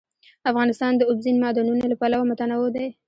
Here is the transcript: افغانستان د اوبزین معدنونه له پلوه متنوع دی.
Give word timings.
افغانستان 0.49 0.91
د 0.97 1.01
اوبزین 1.09 1.35
معدنونه 1.43 1.83
له 1.91 1.95
پلوه 2.01 2.25
متنوع 2.29 2.69
دی. 2.75 2.87